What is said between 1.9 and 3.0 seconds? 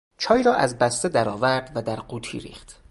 قوطی ریخت.